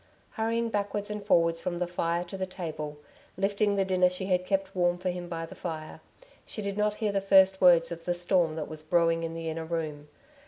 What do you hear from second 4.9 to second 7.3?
for him by the fire, she did not hear the